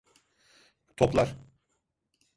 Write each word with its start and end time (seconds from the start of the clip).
Toplar! 0.97 1.35